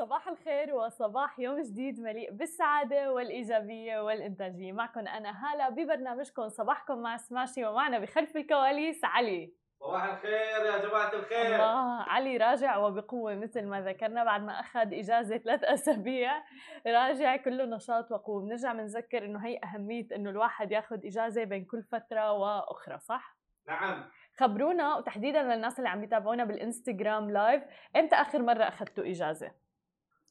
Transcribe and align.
صباح 0.00 0.28
الخير 0.28 0.74
وصباح 0.74 1.38
يوم 1.38 1.60
جديد 1.62 2.00
مليء 2.00 2.32
بالسعادة 2.32 3.12
والإيجابية 3.12 4.00
والإنتاجية. 4.00 4.72
معكم 4.72 5.00
أنا 5.00 5.30
هالة 5.30 5.68
ببرنامجكم 5.68 6.48
صباحكم 6.48 6.98
مع 6.98 7.16
سماشي 7.16 7.64
ومعنا 7.64 7.98
بخلف 7.98 8.36
الكواليس 8.36 9.04
علي. 9.04 9.52
صباح 9.80 10.04
الخير 10.04 10.64
يا 10.66 10.78
جماعة 10.78 11.12
الخير. 11.14 11.54
الله 11.54 12.02
علي 12.02 12.36
راجع 12.36 12.76
وبقوة 12.76 13.34
مثل 13.34 13.66
ما 13.66 13.80
ذكرنا 13.80 14.24
بعد 14.24 14.42
ما 14.42 14.60
أخذ 14.60 14.94
إجازة 14.94 15.38
ثلاث 15.38 15.64
أسابيع. 15.64 16.42
راجع 16.86 17.36
كله 17.36 17.64
نشاط 17.64 18.12
وقوة. 18.12 18.42
بنرجع 18.42 18.72
بنذكر 18.72 19.24
إنه 19.24 19.46
هي 19.46 19.60
أهمية 19.64 20.06
إنه 20.16 20.30
الواحد 20.30 20.72
ياخذ 20.72 21.06
إجازة 21.06 21.44
بين 21.44 21.64
كل 21.64 21.82
فترة 21.82 22.32
وأخرى 22.32 22.98
صح؟ 22.98 23.36
نعم. 23.68 24.04
خبرونا 24.38 24.96
وتحديدا 24.96 25.42
للناس 25.42 25.78
اللي 25.78 25.88
عم 25.88 26.04
يتابعونا 26.04 26.44
بالإنستغرام 26.44 27.30
لايف 27.30 27.62
إمتى 27.96 28.16
آخر 28.16 28.42
مرة 28.42 28.64
أخذتوا 28.64 29.04
إجازة؟ 29.04 29.50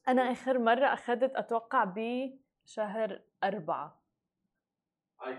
أنا 0.08 0.22
آخر 0.22 0.58
مرة 0.58 0.86
اخذت 0.86 1.36
أتوقع 1.36 1.84
بشهر 1.84 3.20
أربعة. 3.44 4.00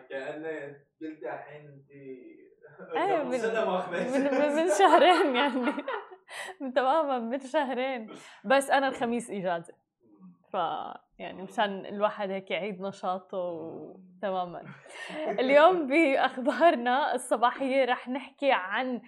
كأنه 0.10 0.76
قلت 1.02 1.24
الحين 1.24 1.68
أنت 1.68 1.92
إيه 2.96 3.20
قبل 3.20 3.30
من. 3.30 4.12
من, 4.12 4.24
من, 4.24 4.56
من 4.56 4.70
شهرين 4.80 5.36
يعني. 5.36 5.84
تماما 6.76 7.20
من 7.20 7.40
شهرين. 7.40 8.10
بس 8.46 8.70
أنا 8.70 8.88
الخميس 8.88 9.32
إجازة. 9.32 9.74
ف 10.52 10.54
يعني 11.20 11.44
مشان 11.44 11.86
الواحد 11.86 12.30
هيك 12.30 12.52
يعيد 12.52 12.82
نشاطه 12.82 13.38
تماما. 14.21 14.61
اليوم 15.41 15.88
بأخبارنا 15.88 17.16
الصباحية 17.16 17.85
رح 17.85 18.09
نحكي 18.09 18.52
عن 18.52 19.02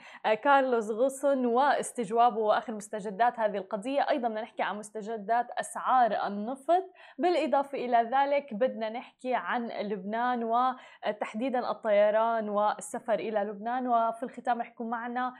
كارلوس 0.43 0.91
غوسن 0.91 1.45
واستجوابه 1.45 2.37
وآخر 2.37 2.73
مستجدات 2.73 3.39
هذه 3.39 3.57
القضية. 3.57 4.09
أيضا 4.09 4.27
بدنا 4.27 4.41
نحكي 4.41 4.63
عن 4.63 4.77
مستجدات 4.77 5.47
أسعار 5.51 6.27
النفط. 6.27 6.83
بالإضافة 7.17 7.77
إلى 7.77 8.09
ذلك 8.13 8.53
بدنا 8.53 8.89
نحكي 8.89 9.35
عن 9.35 9.67
لبنان 9.67 10.43
وتحديدا 10.43 11.71
الطيران 11.71 12.49
والسفر 12.49 13.13
إلى 13.13 13.39
لبنان. 13.39 13.87
وفي 13.87 14.23
الختام 14.23 14.61
رح 14.61 14.67
يكون 14.67 14.89
معنا 14.89 15.33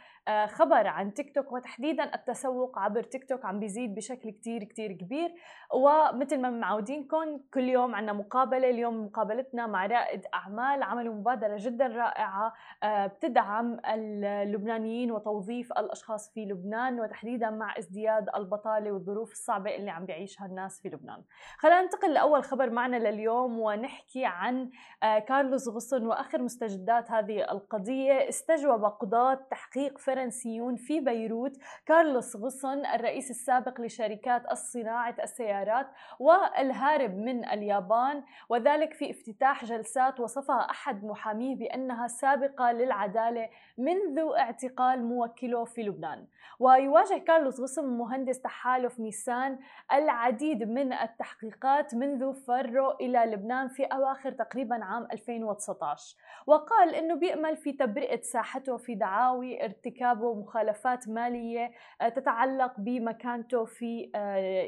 خبر 0.48 0.88
عن 0.88 1.14
تيك 1.14 1.36
توك 1.36 1.52
وتحديدا 1.52 2.16
التسوق 2.16 2.80
عبر 2.80 3.04
تيك 3.04 3.30
توك 3.30 3.46
عم 3.46 3.60
بيزيد 3.60 3.96
بشكل 3.96 4.30
كتير 4.30 4.64
كتير 4.64 4.92
كبير. 4.92 5.34
ومثل 5.74 6.42
ما 6.42 6.50
معودينكم 6.50 7.40
كل 7.54 7.70
يوم 7.70 7.96
عندنا 7.96 8.14
مقابلة. 8.14 8.70
اليوم 8.70 9.06
مقابلتنا 9.06 9.63
مع 9.68 9.86
رائد 9.86 10.26
أعمال 10.34 10.84
عملوا 10.84 11.14
مبادرة 11.14 11.56
جدا 11.60 11.88
رائعة 11.88 12.54
بتدعم 12.86 13.80
اللبنانيين 13.86 15.12
وتوظيف 15.12 15.72
الأشخاص 15.72 16.34
في 16.34 16.46
لبنان 16.46 17.00
وتحديدا 17.00 17.50
مع 17.50 17.78
ازدياد 17.78 18.30
البطالة 18.36 18.92
والظروف 18.92 19.32
الصعبة 19.32 19.76
اللي 19.76 19.92
عم 19.92 20.06
بيعيشها 20.06 20.46
الناس 20.46 20.82
في 20.82 20.90
لبنان. 20.90 21.24
خلينا 21.58 21.82
ننتقل 21.82 22.14
لأول 22.14 22.44
خبر 22.44 22.70
معنا 22.70 22.98
لليوم 22.98 23.60
ونحكي 23.60 24.26
عن 24.26 24.70
كارلوس 25.02 25.68
غصن 25.68 26.06
وآخر 26.06 26.42
مستجدات 26.42 27.12
هذه 27.12 27.52
القضية. 27.52 28.30
استجوب 28.30 28.86
قضاه 28.86 29.34
تحقيق 29.52 29.98
فرنسيون 29.98 30.76
في 30.76 31.00
بيروت. 31.00 31.58
كارلوس 31.86 32.36
غصن 32.36 32.86
الرئيس 32.86 33.30
السابق 33.32 33.82
لشركات 33.82 34.52
الصناعة 34.52 35.16
السيارات 35.24 35.88
والهارب 36.20 37.18
من 37.18 37.46
اليابان 37.46 38.24
وذلك 38.50 38.94
في 38.94 39.12
افتتاح 39.12 39.53
جلسات 39.64 40.20
وصفها 40.20 40.70
أحد 40.70 41.06
محاميه 41.06 41.56
بأنها 41.56 42.08
سابقة 42.08 42.72
للعدالة 42.72 43.50
منذ 43.78 44.20
اعتقال 44.38 45.04
موكله 45.04 45.66
في 45.66 45.84
لبنان. 45.84 46.26
ويواجه 46.60 47.18
كارلوس 47.18 47.60
غصن 47.60 47.86
مهندس 47.86 48.42
تحالف 48.42 49.00
نيسان 49.00 49.60
العديد 49.94 50.64
من 50.64 50.94
التحقيقات 50.94 51.96
منذ 51.96 52.34
فره 52.34 52.98
إلى 53.02 53.20
لبنان 53.26 53.68
في 53.68 53.84
أواخر 53.84 54.32
تقريبا 54.32 54.84
عام 54.84 55.08
2019 55.12 56.16
وقال 56.48 56.96
إنه 56.96 57.16
بيأمل 57.16 57.58
في 57.58 57.72
تبرئة 57.72 58.22
ساحته 58.22 58.78
في 58.78 58.96
دعاوي 58.96 59.66
ارتكابه 59.66 60.34
مخالفات 60.34 61.10
مالية 61.10 61.72
تتعلق 62.16 62.74
بمكانته 62.78 63.66
في 63.66 64.10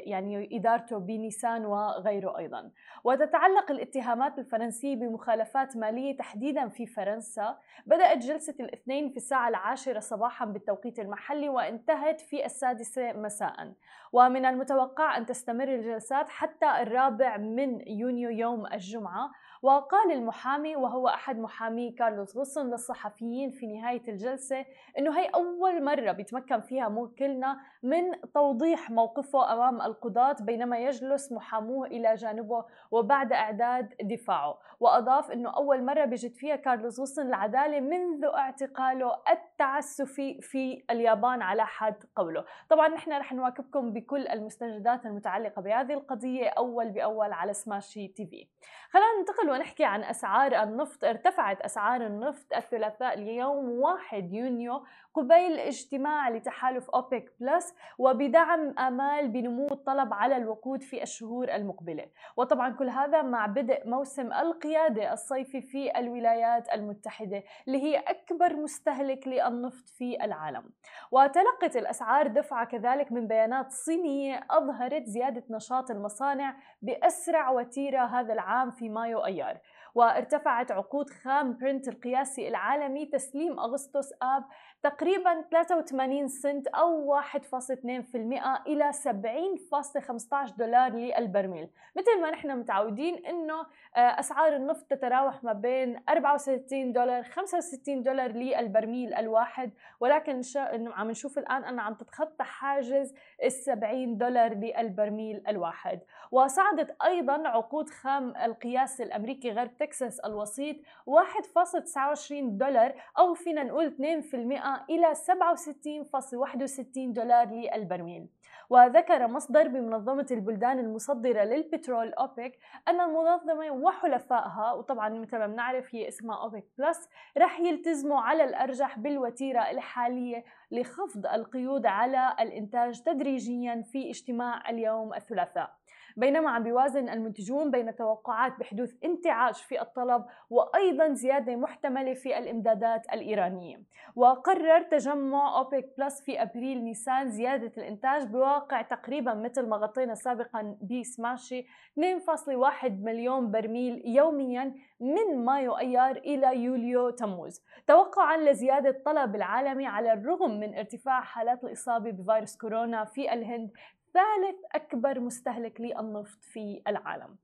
يعني 0.06 0.48
إدارته 0.52 0.98
بنيسان 0.98 1.66
وغيره 1.66 2.38
أيضا. 2.38 2.70
وتتعلق 3.04 3.70
الاتهامات 3.70 4.38
الفرنسيه 4.76 4.96
بمخالفات 4.96 5.76
مالية 5.76 6.16
تحديدا 6.16 6.68
في 6.68 6.86
فرنسا. 6.86 7.58
بدأت 7.86 8.18
جلسة 8.18 8.54
الاثنين 8.60 9.10
في 9.10 9.16
الساعة 9.16 9.48
العاشرة 9.48 10.00
صباحا 10.00 10.44
بالتوقيت 10.44 10.98
المحلي 10.98 11.48
وانتهت 11.48 12.20
في 12.20 12.44
السادسة 12.44 13.12
مساء. 13.12 13.72
ومن 14.12 14.44
المتوقع 14.44 15.16
أن 15.16 15.26
تستمر 15.26 15.68
الجلسات 15.74 16.28
حتى 16.28 16.82
الرابع 16.82 17.36
من 17.36 17.88
يونيو 17.88 18.30
يوم 18.30 18.66
الجمعة. 18.66 19.30
وقال 19.62 20.12
المحامي 20.12 20.76
وهو 20.76 21.08
أحد 21.08 21.38
محامي 21.38 21.90
كارلوس 21.90 22.36
غصن 22.36 22.70
للصحفيين 22.70 23.50
في 23.50 23.66
نهاية 23.66 24.02
الجلسة 24.08 24.64
أنه 24.98 25.18
هي 25.18 25.26
أول 25.26 25.84
مرة 25.84 26.12
بيتمكن 26.12 26.60
فيها 26.60 26.88
موكلنا 26.88 27.60
من 27.82 28.02
توضيح 28.34 28.90
موقفه 28.90 29.52
أمام 29.52 29.82
القضاة 29.82 30.36
بينما 30.40 30.78
يجلس 30.78 31.32
محاموه 31.32 31.86
إلى 31.86 32.14
جانبه 32.14 32.64
وبعد 32.90 33.32
إعداد 33.32 33.94
دفاعه. 34.02 34.55
وأضاف 34.80 35.30
أنه 35.30 35.56
أول 35.56 35.84
مرة 35.84 36.04
بيجد 36.04 36.34
فيها 36.34 36.56
كارلوس 36.56 37.00
غصن 37.00 37.26
العدالة 37.26 37.80
منذ 37.80 38.24
اعتقاله 38.24 39.16
التعسفي 39.56 40.40
في 40.40 40.82
اليابان 40.90 41.42
على 41.42 41.66
حد 41.66 42.04
قوله. 42.16 42.44
طبعا 42.70 42.88
نحن 42.88 43.12
رح 43.12 43.32
نواكبكم 43.32 43.92
بكل 43.92 44.28
المستجدات 44.28 45.06
المتعلقة 45.06 45.62
بهذه 45.62 45.92
القضية 45.92 46.48
أول 46.48 46.90
بأول 46.90 47.32
على 47.32 47.52
سماشي 47.52 48.08
تي 48.08 48.26
في. 48.26 48.46
خلينا 48.90 49.18
ننتقل 49.18 49.50
ونحكي 49.50 49.84
عن 49.84 50.04
أسعار 50.04 50.62
النفط. 50.62 51.04
ارتفعت 51.04 51.60
أسعار 51.60 52.06
النفط 52.06 52.54
الثلاثاء 52.56 53.14
اليوم 53.14 53.68
1 53.80 54.32
يونيو 54.32 54.84
قبيل 55.14 55.58
اجتماع 55.58 56.28
لتحالف 56.28 56.90
أوبك 56.90 57.32
بلس 57.40 57.74
وبدعم 57.98 58.78
آمال 58.78 59.28
بنمو 59.28 59.66
الطلب 59.70 60.14
على 60.14 60.36
الوقود 60.36 60.82
في 60.82 61.02
الشهور 61.02 61.48
المقبلة. 61.54 62.06
وطبعا 62.36 62.70
كل 62.70 62.88
هذا 62.88 63.22
مع 63.22 63.46
بدء 63.46 63.88
موسم 63.88 64.32
القيادة 64.32 65.12
الصيفي 65.12 65.60
في 65.60 65.98
الولايات 65.98 66.72
المتحدة 66.72 67.42
اللي 67.66 67.82
هي 67.82 67.98
أكبر 67.98 68.56
مستهلك 68.56 69.26
للنفط 69.48 69.88
في 69.88 70.24
العالم. 70.24 70.70
وتلقت 71.10 71.76
الأسعار 71.76 72.26
دفعة 72.26 72.66
كذلك 72.66 73.12
من 73.12 73.28
بيانات 73.28 73.72
صينية 73.72 74.46
أظهرت 74.50 75.04
زيادة 75.04 75.44
نشاط 75.50 75.90
المصانع 75.90 76.56
بأسرع 76.82 77.50
وتيرة 77.50 78.04
هذا 78.04 78.32
العام 78.32 78.70
في 78.70 78.88
مايو 78.88 79.24
أيار. 79.24 79.58
وارتفعت 79.94 80.72
عقود 80.72 81.10
خام 81.10 81.56
برنت 81.56 81.88
القياسي 81.88 82.48
العالمي 82.48 83.06
تسليم 83.06 83.60
أغسطس 83.60 84.12
آب 84.22 84.44
تقريبا 84.82 85.42
83 85.50 86.28
سنت 86.28 86.66
أو 86.66 87.20
1.2% 87.20 88.66
إلى 88.66 88.92
70.15 88.92 90.56
دولار 90.58 90.92
للبرميل. 90.92 91.68
مثل 91.96 92.20
ما 92.22 92.30
نحن 92.30 92.58
متعودين 92.58 93.26
أنه 93.26 93.66
أسعار 93.96 94.56
النفط 94.56 94.86
تتراوح 94.90 95.44
ما 95.44 95.52
بين 95.52 96.02
64 96.08 96.92
دولار 96.92 97.22
65 97.22 98.02
دولار 98.02 98.32
للبرميل 98.32 99.14
الواحد 99.14 99.70
ولكن 100.00 100.40
عم 100.86 101.10
نشوف 101.10 101.38
الآن 101.38 101.64
أنها 101.64 101.84
عم 101.84 101.94
تتخطى 101.94 102.44
حاجز 102.44 103.14
ال 103.44 103.52
70 103.52 104.18
دولار 104.18 104.54
للبرميل 104.54 105.42
الواحد. 105.48 106.00
وصعدت 106.30 106.96
أيضا 107.04 107.48
عقود 107.48 107.90
خام 107.90 108.36
القياس 108.36 109.00
الأمريكي 109.00 109.50
غرب 109.50 109.76
تكساس 109.76 110.20
الوسيط 110.20 110.76
1.29 111.06 112.32
دولار 112.32 112.94
أو 113.18 113.34
فينا 113.34 113.62
نقول 113.62 113.86
2% 113.86 114.65
إلى 114.90 115.14
67.61 115.14 117.12
دولار 117.12 117.48
للبرميل. 117.48 118.28
وذكر 118.70 119.26
مصدر 119.26 119.68
بمنظمة 119.68 120.26
البلدان 120.30 120.78
المصدرة 120.78 121.44
للبترول 121.44 122.12
أوبك 122.12 122.58
أن 122.88 123.00
المنظمة 123.00 123.70
وحلفائها 123.70 124.72
وطبعا 124.72 125.08
مثل 125.08 125.38
ما 125.38 125.46
بنعرف 125.46 125.94
هي 125.94 126.08
اسمها 126.08 126.42
أوبك 126.42 126.64
بلس 126.78 127.08
رح 127.38 127.60
يلتزموا 127.60 128.20
على 128.20 128.44
الأرجح 128.44 128.98
بالوتيرة 128.98 129.70
الحالية 129.70 130.44
لخفض 130.70 131.26
القيود 131.26 131.86
على 131.86 132.36
الإنتاج 132.40 133.00
تدريجيا 133.02 133.82
في 133.92 134.10
اجتماع 134.10 134.70
اليوم 134.70 135.14
الثلاثاء. 135.14 135.76
بينما 136.16 136.50
عم 136.50 136.62
بيوازن 136.62 137.08
المنتجون 137.08 137.70
بين 137.70 137.96
توقعات 137.96 138.58
بحدوث 138.58 138.94
انتعاش 139.04 139.62
في 139.62 139.80
الطلب 139.80 140.24
وأيضا 140.50 141.12
زيادة 141.12 141.56
محتملة 141.56 142.14
في 142.14 142.38
الإمدادات 142.38 143.06
الإيرانية. 143.12 143.82
وقرر 144.16 144.82
تجمع 144.82 145.58
أوبك 145.58 145.94
بلس 145.98 146.22
في 146.22 146.42
أبريل 146.42 146.84
نيسان 146.84 147.30
زيادة 147.30 147.72
الإنتاج 147.76 148.26
بواقع 148.26 148.82
تقريبا 148.82 149.34
مثل 149.34 149.68
ما 149.68 149.76
غطينا 149.76 150.14
سابقا 150.14 150.76
بسماشي 150.82 151.66
2.1 152.00 152.90
مليون 152.90 153.50
برميل 153.50 154.02
يوميا 154.04 154.74
من 155.00 155.44
مايو 155.44 155.78
أيار 155.78 156.16
إلى 156.16 156.56
يوليو 156.56 157.10
تموز. 157.10 157.62
توقعا 157.86 158.36
لزيادة 158.36 158.90
الطلب 158.90 159.36
العالمي 159.36 159.86
على 159.86 160.12
الرغم 160.12 160.60
من 160.60 160.74
ارتفاع 160.74 161.20
حالات 161.20 161.64
الإصابة 161.64 162.10
بفيروس 162.10 162.56
كورونا 162.56 163.04
في 163.04 163.32
الهند 163.32 163.70
ثالث 164.16 164.56
أكبر 164.74 165.20
مستهلك 165.20 165.80
للنفط 165.80 166.44
في 166.44 166.82
العالم. 166.88 167.36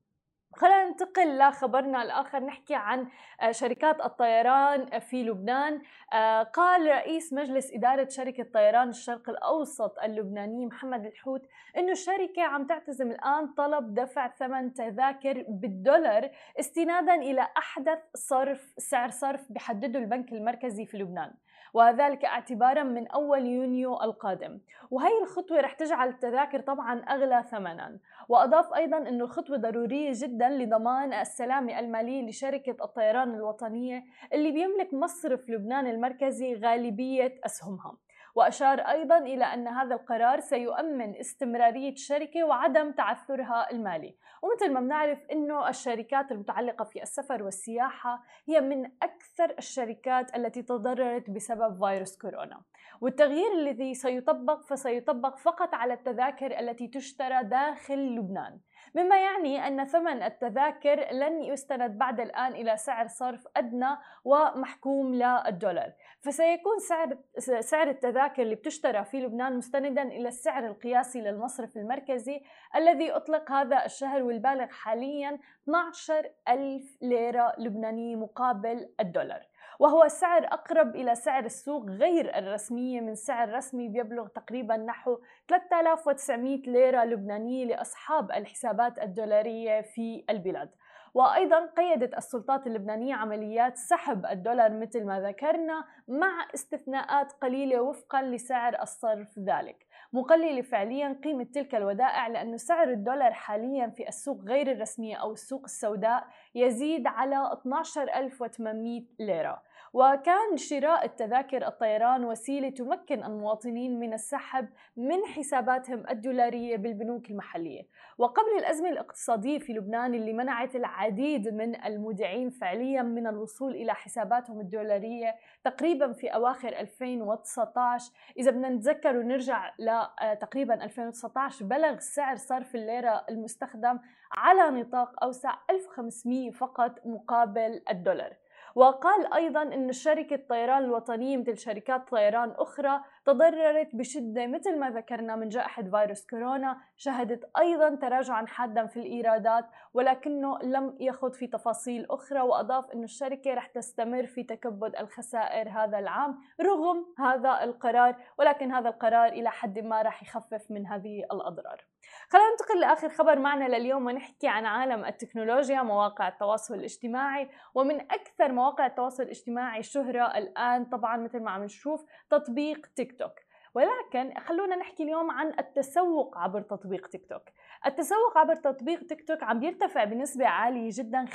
خلينا 0.55 0.83
ننتقل 0.83 1.37
لخبرنا 1.37 2.03
الآخر 2.03 2.39
نحكي 2.39 2.75
عن 2.75 3.07
آه، 3.41 3.51
شركات 3.51 4.01
الطيران 4.01 4.99
في 4.99 5.23
لبنان. 5.23 5.81
آه، 6.13 6.43
قال 6.43 6.87
رئيس 6.87 7.33
مجلس 7.33 7.73
إدارة 7.73 8.07
شركة 8.09 8.43
طيران 8.43 8.89
الشرق 8.89 9.29
الأوسط 9.29 9.99
اللبناني 9.99 10.65
محمد 10.65 11.05
الحوت 11.05 11.41
أنه 11.77 11.91
الشركة 11.91 12.41
عم 12.41 12.67
تعتزم 12.67 13.11
الآن 13.11 13.53
طلب 13.53 13.93
دفع 13.93 14.27
ثمن 14.27 14.73
تذاكر 14.73 15.45
بالدولار 15.47 16.29
استنادا 16.59 17.15
إلى 17.15 17.47
أحدث 17.57 17.99
صرف 18.15 18.73
سعر 18.77 19.09
صرف 19.09 19.51
بحدده 19.51 19.99
البنك 19.99 20.31
المركزي 20.31 20.85
في 20.85 20.97
لبنان. 20.97 21.33
وذلك 21.73 22.25
اعتبارا 22.25 22.83
من 22.83 23.07
أول 23.07 23.45
يونيو 23.45 24.01
القادم. 24.01 24.59
وهي 24.91 25.21
الخطوة 25.21 25.61
رح 25.61 25.73
تجعل 25.73 26.09
التذاكر 26.09 26.59
طبعا 26.59 26.99
أغلى 26.99 27.43
ثمنا. 27.51 27.99
وأضاف 28.29 28.73
أيضا 28.73 28.97
أن 28.97 29.21
الخطوة 29.21 29.57
ضرورية 29.57 30.11
جدا 30.13 30.49
لضمان 30.49 31.13
السلامة 31.13 31.79
المالية 31.79 32.29
لشركة 32.29 32.75
الطيران 32.83 33.35
الوطنية 33.35 34.03
اللي 34.33 34.51
بيملك 34.51 34.93
مصرف 34.93 35.49
لبنان 35.49 35.87
المركزي 35.87 36.53
غالبية 36.53 37.39
أسهمها. 37.45 37.97
وأشار 38.35 38.79
أيضا 38.79 39.17
إلى 39.17 39.43
أن 39.43 39.67
هذا 39.67 39.95
القرار 39.95 40.39
سيؤمن 40.39 41.15
استمرارية 41.15 41.91
الشركة 41.91 42.43
وعدم 42.43 42.91
تعثرها 42.91 43.71
المالي. 43.71 44.15
ومثل 44.41 44.73
ما 44.73 44.79
بنعرف 44.79 45.19
أنه 45.31 45.69
الشركات 45.69 46.31
المتعلقة 46.31 46.85
في 46.85 47.03
السفر 47.03 47.43
والسياحة 47.43 48.23
هي 48.47 48.61
من 48.61 48.85
أكثر 48.85 49.55
الشركات 49.57 50.35
التي 50.35 50.61
تضررت 50.61 51.29
بسبب 51.29 51.85
فيروس 51.85 52.17
كورونا. 52.17 52.61
والتغيير 53.01 53.51
الذي 53.53 53.93
سيطبق 53.93 54.61
فسيطبق 54.61 55.37
فقط 55.37 55.73
على 55.73 55.93
التذاكر 55.93 56.59
التي 56.59 56.87
تشترى 56.87 57.43
داخل 57.43 58.15
لبنان. 58.15 58.59
مما 58.95 59.17
يعني 59.17 59.67
أن 59.67 59.85
ثمن 59.85 60.23
التذاكر 60.23 61.13
لن 61.13 61.43
يستند 61.43 61.97
بعد 61.97 62.19
الآن 62.19 62.51
إلى 62.51 62.77
سعر 62.77 63.07
صرف 63.07 63.47
أدنى 63.57 63.97
ومحكوم 64.25 65.13
للدولار. 65.13 65.93
فسيكون 66.21 66.79
سعر 66.79 67.17
سعر 67.59 67.89
التذاكر 67.89 68.41
اللي 68.41 68.55
بتشترى 68.55 69.03
في 69.03 69.21
لبنان 69.21 69.57
مستندا 69.57 70.01
إلى 70.01 70.27
السعر 70.27 70.67
القياسي 70.67 71.21
للمصرف 71.21 71.77
المركزي 71.77 72.41
الذي 72.75 73.11
أطلق 73.11 73.51
هذا 73.51 73.85
الشهر 73.85 74.23
والبالغ 74.23 74.67
حاليا 74.67 75.39
12 75.63 76.29
ألف 76.49 76.97
ليرة 77.01 77.53
لبنانية 77.57 78.15
مقابل 78.15 78.89
الدولار. 78.99 79.52
وهو 79.79 80.07
سعر 80.07 80.45
أقرب 80.45 80.95
إلى 80.95 81.15
سعر 81.15 81.45
السوق 81.45 81.85
غير 81.85 82.37
الرسمية 82.37 83.01
من 83.01 83.15
سعر 83.15 83.53
رسمي 83.53 83.87
بيبلغ 83.87 84.27
تقريبا 84.27 84.77
نحو 84.77 85.19
3900 85.47 86.57
ليرة 86.57 87.03
لبنانية 87.03 87.65
لأصحاب 87.65 88.31
الحسابات 88.31 88.99
الدولارية 88.99 89.81
في 89.81 90.25
البلاد. 90.29 90.69
وأيضا 91.13 91.65
قيدت 91.65 92.17
السلطات 92.17 92.67
اللبنانية 92.67 93.15
عمليات 93.15 93.77
سحب 93.77 94.25
الدولار 94.25 94.71
مثل 94.71 95.05
ما 95.05 95.21
ذكرنا 95.21 95.85
مع 96.07 96.47
استثناءات 96.55 97.31
قليلة 97.31 97.81
وفقا 97.81 98.21
لسعر 98.21 98.81
الصرف 98.81 99.39
ذلك. 99.39 99.85
مقلله 100.13 100.61
فعليا 100.61 101.19
قيمة 101.23 101.43
تلك 101.43 101.75
الودائع 101.75 102.27
لأن 102.27 102.57
سعر 102.57 102.89
الدولار 102.89 103.33
حاليا 103.33 103.87
في 103.87 104.07
السوق 104.07 104.41
غير 104.43 104.71
الرسمية 104.71 105.15
أو 105.15 105.33
السوق 105.33 105.61
السوداء 105.63 106.27
يزيد 106.55 107.07
على 107.07 107.51
12800 107.53 109.03
ليرة. 109.19 109.61
وكان 109.93 110.57
شراء 110.57 111.05
التذاكر 111.05 111.67
الطيران 111.67 112.25
وسيلة 112.25 112.69
تمكن 112.69 113.23
المواطنين 113.23 113.99
من 113.99 114.13
السحب 114.13 114.69
من 114.97 115.25
حساباتهم 115.25 116.03
الدولارية 116.09 116.77
بالبنوك 116.77 117.29
المحلية. 117.29 117.87
وقبل 118.17 118.57
الأزمة 118.59 118.89
الاقتصادية 118.89 119.59
في 119.59 119.73
لبنان 119.73 120.13
اللي 120.13 120.33
منعت 120.33 120.75
العديد 120.75 121.47
من 121.47 121.85
المودعين 121.85 122.49
فعليا 122.49 123.01
من 123.01 123.27
الوصول 123.27 123.75
إلى 123.75 123.93
حساباتهم 123.93 124.59
الدولارية 124.59 125.35
تقريبا 125.63 126.13
في 126.13 126.27
أواخر 126.27 126.69
2019 126.69 128.11
إذا 128.37 128.51
بدنا 128.51 128.69
نتذكر 128.69 129.17
ونرجع 129.17 129.71
لتقريبا 129.79 130.81
آه، 130.81 130.85
2019 130.85 131.65
بلغ 131.65 131.99
سعر 131.99 132.35
صرف 132.35 132.75
الليرة 132.75 133.25
المستخدم 133.29 133.99
على 134.31 134.81
نطاق 134.81 135.23
أوسع 135.23 135.55
1500 135.69 136.51
فقط 136.51 136.99
مقابل 137.05 137.81
الدولار. 137.89 138.42
وقال 138.75 139.33
أيضا 139.33 139.61
أن 139.61 139.91
شركة 139.91 140.39
طيران 140.49 140.83
الوطنية 140.83 141.37
مثل 141.37 141.57
شركات 141.57 142.09
طيران 142.09 142.51
أخرى 142.51 143.01
تضررت 143.25 143.95
بشدة 143.95 144.47
مثل 144.47 144.79
ما 144.79 144.89
ذكرنا 144.89 145.35
من 145.35 145.49
جائحة 145.49 145.83
فيروس 145.83 146.25
كورونا 146.25 146.77
شهدت 146.97 147.51
أيضا 147.57 147.95
تراجعا 147.95 148.45
حادا 148.45 148.85
في 148.85 148.99
الإيرادات 148.99 149.65
ولكنه 149.93 150.59
لم 150.59 150.97
يخض 150.99 151.33
في 151.33 151.47
تفاصيل 151.47 152.05
أخرى 152.09 152.41
وأضاف 152.41 152.91
أن 152.91 153.03
الشركة 153.03 153.53
رح 153.53 153.67
تستمر 153.67 154.25
في 154.25 154.43
تكبد 154.43 154.95
الخسائر 154.95 155.69
هذا 155.69 155.99
العام 155.99 156.39
رغم 156.61 157.05
هذا 157.19 157.63
القرار 157.63 158.15
ولكن 158.39 158.71
هذا 158.71 158.89
القرار 158.89 159.27
إلى 159.27 159.51
حد 159.51 159.79
ما 159.79 160.01
رح 160.01 160.23
يخفف 160.23 160.71
من 160.71 160.87
هذه 160.87 161.19
الأضرار. 161.31 161.92
خلينا 162.29 162.49
ننتقل 162.51 162.79
لآخر 162.79 163.09
خبر 163.09 163.39
معنا 163.39 163.77
لليوم 163.77 164.05
ونحكي 164.05 164.47
عن 164.47 164.65
عالم 164.65 165.05
التكنولوجيا 165.05 165.81
مواقع 165.81 166.27
التواصل 166.27 166.73
الاجتماعي. 166.73 167.49
ومن 167.75 168.01
أكثر 168.01 168.51
مواقع 168.51 168.85
التواصل 168.85 169.23
الاجتماعي 169.23 169.83
شهرة 169.83 170.37
الآن 170.37 170.85
طبعا 170.85 171.17
مثل 171.17 171.39
ما 171.39 171.51
عم 171.51 171.63
نشوف 171.63 172.05
تطبيق 172.29 172.87
تيك 172.95 173.19
توك. 173.19 173.33
ولكن 173.75 174.39
خلونا 174.39 174.75
نحكي 174.75 175.03
اليوم 175.03 175.31
عن 175.31 175.53
التسوق 175.59 176.37
عبر 176.37 176.61
تطبيق 176.61 177.07
تيك 177.07 177.25
توك. 177.29 177.43
التسوق 177.85 178.37
عبر 178.37 178.55
تطبيق 178.55 179.03
تيك 179.05 179.27
توك 179.27 179.43
عم 179.43 179.63
يرتفع 179.63 180.03
بنسبة 180.03 180.47
عالية 180.47 180.89
جدا 180.93 181.25
553% 181.25 181.31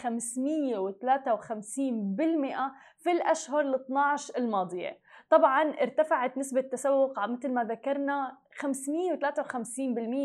في 2.98 3.12
الأشهر 3.12 3.60
ال 3.60 3.74
12 3.74 4.36
الماضية. 4.38 4.98
طبعا 5.30 5.62
ارتفعت 5.62 6.38
نسبة 6.38 6.60
التسوق 6.60 7.26
مثل 7.26 7.52
ما 7.52 7.64
ذكرنا 7.64 8.38
553% 8.54 8.62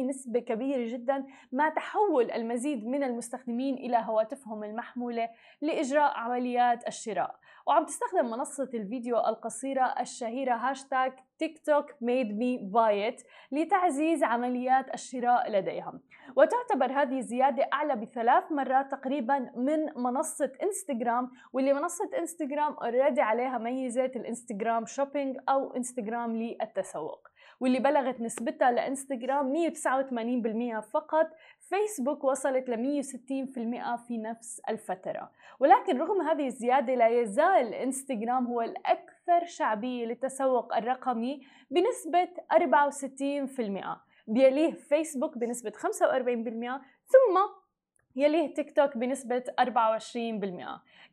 نسبة 0.10 0.40
كبيرة 0.40 0.94
جدا 0.94 1.26
مع 1.52 1.70
تحول 1.70 2.32
المزيد 2.32 2.88
من 2.88 3.04
المستخدمين 3.04 3.76
إلى 3.76 3.98
هواتفهم 3.98 4.64
المحمولة 4.64 5.30
لإجراء 5.62 6.18
عمليات 6.18 6.88
الشراء. 6.88 7.36
وعم 7.66 7.86
تستخدم 7.86 8.26
منصة 8.32 8.70
الفيديو 8.74 9.18
القصيرة 9.18 9.94
الشهيرة 10.00 10.56
هاشتاج 10.56 11.14
TikTok 11.40 11.66
made 11.66 11.86
me 12.02 12.38
buy 12.38 12.58
it 12.58 13.22
لتعزيز 13.52 14.24
عمليات 14.24 14.94
الشراء 14.94 15.52
لديهم. 15.52 16.02
وتعتبر 16.36 17.02
هذه 17.02 17.18
الزيادة 17.18 17.70
أعلى 17.74 17.96
بثلاث 17.96 18.52
مرات 18.52 18.92
تقريبا 18.92 19.52
من 19.56 20.04
منصة 20.04 20.52
إنستغرام 20.64 21.32
واللي 21.54 21.74
منصة 21.74 22.10
إنستغرام 22.20 22.74
already 22.74 23.22
عليها 23.22 23.58
ميزة 23.58 24.06
الإنستغرام 24.06 24.86
shopping 24.86 25.38
أو 25.50 25.76
إنستغرام 25.76 26.36
للتسوق 26.36 27.28
واللي 27.60 27.80
بلغت 27.80 28.22
نسبتها 28.22 28.72
لإنستغرام 28.72 29.54
189% 29.54 30.80
فقط 30.80 31.28
فيسبوك 31.74 32.24
وصلت 32.24 32.70
ل 32.70 33.04
160% 33.04 33.96
في 34.08 34.18
نفس 34.18 34.62
الفترة. 34.70 35.32
ولكن 35.60 35.98
رغم 35.98 36.22
هذه 36.22 36.48
الزيادة 36.48 36.96
لا 36.96 37.08
يزال 37.08 37.74
إنستغرام 37.74 38.48
هو 38.48 38.62
الأكثر 38.62 39.46
شعبية 39.46 40.06
للتسوق 40.06 40.78
الرقمي 40.78 41.42
بنسبة 41.72 42.30
64% 42.54 43.98
بيليه 44.28 44.72
فيسبوك 44.72 45.38
بنسبة 45.38 45.72
45% 45.72 46.82
ثم 47.06 47.40
يليه 48.16 48.54
تيك 48.54 48.76
توك 48.76 48.98
بنسبة 48.98 49.44
24% 49.62 49.64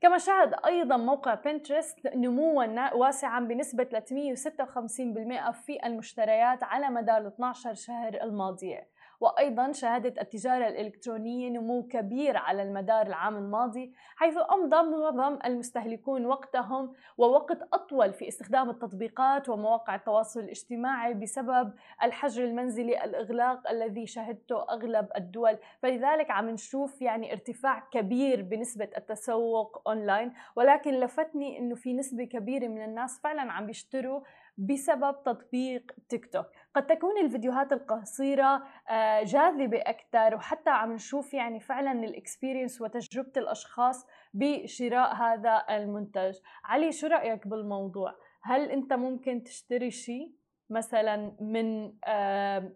كما 0.00 0.18
شهد 0.18 0.54
أيضا 0.66 0.96
موقع 0.96 1.34
بنترست 1.34 2.06
نموا 2.06 2.94
واسعا 2.94 3.40
بنسبة 3.40 3.84
356% 3.84 5.50
في 5.50 5.86
المشتريات 5.86 6.62
على 6.62 6.90
مدار 6.90 7.26
12 7.26 7.74
شهر 7.74 8.14
الماضية 8.22 8.89
وأيضا 9.20 9.72
شهدت 9.72 10.18
التجارة 10.18 10.68
الإلكترونية 10.68 11.50
نمو 11.50 11.82
كبير 11.82 12.36
على 12.36 12.62
المدار 12.62 13.06
العام 13.06 13.36
الماضي 13.36 13.92
حيث 14.16 14.34
أمضى 14.52 14.82
معظم 14.82 15.38
المستهلكون 15.44 16.26
وقتهم 16.26 16.92
ووقت 17.18 17.58
أطول 17.72 18.12
في 18.12 18.28
استخدام 18.28 18.70
التطبيقات 18.70 19.48
ومواقع 19.48 19.94
التواصل 19.94 20.40
الاجتماعي 20.40 21.14
بسبب 21.14 21.72
الحجر 22.02 22.44
المنزلي 22.44 23.04
الإغلاق 23.04 23.70
الذي 23.70 24.06
شهدته 24.06 24.62
أغلب 24.62 25.08
الدول. 25.16 25.58
فلذلك 25.82 26.30
عم 26.30 26.50
نشوف 26.50 27.02
يعني 27.02 27.32
ارتفاع 27.32 27.88
كبير 27.90 28.42
بنسبة 28.42 28.88
التسوق 28.96 29.82
أونلاين 29.88 30.32
ولكن 30.56 31.00
لفتني 31.00 31.58
أنه 31.58 31.74
في 31.74 31.92
نسبة 31.92 32.24
كبيرة 32.24 32.68
من 32.68 32.84
الناس 32.84 33.20
فعلا 33.20 33.52
عم 33.52 33.66
بيشتروا 33.66 34.20
بسبب 34.58 35.22
تطبيق 35.22 35.92
تيك 36.08 36.32
توك. 36.32 36.46
قد 36.74 36.86
تكون 36.86 37.18
الفيديوهات 37.24 37.72
القصيرة 37.72 38.62
آه، 38.88 39.22
جاذبة 39.22 39.78
أكثر 39.78 40.34
وحتى 40.34 40.70
عم 40.70 40.92
نشوف 40.92 41.34
يعني 41.34 41.60
فعلا 41.60 41.92
ال 41.92 42.00
experience 42.00 42.80
وتجربة 42.80 43.32
الأشخاص 43.36 44.06
بشراء 44.34 45.14
هذا 45.14 45.64
المنتج. 45.70 46.34
علي 46.64 46.92
شو 46.92 47.06
رأيك 47.06 47.46
بالموضوع؟ 47.46 48.14
هل 48.42 48.70
أنت 48.70 48.92
ممكن 48.92 49.42
تشتري 49.42 49.90
شيء 49.90 50.32
مثلا 50.70 51.36
من 51.40 51.92